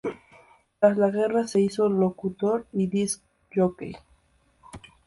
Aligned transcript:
Tras 0.79 0.97
la 0.97 1.11
guerra 1.11 1.45
se 1.45 1.61
hizo 1.61 1.87
locutor 1.87 2.65
y 2.73 2.87
disc 2.87 3.21
jockey. 3.55 3.95